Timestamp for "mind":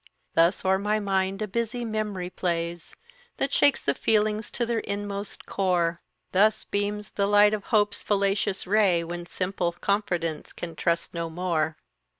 0.99-1.43